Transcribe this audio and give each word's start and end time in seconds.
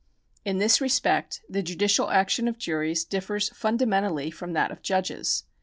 In 0.43 0.57
this 0.57 0.81
respect 0.81 1.41
the 1.47 1.61
judicial 1.61 2.09
action 2.09 2.47
of 2.47 2.57
juries 2.57 3.03
differs 3.05 3.49
fundamentally 3.49 4.31
from 4.31 4.53
that 4.53 4.71
of 4.71 4.81
judges. 4.81 5.43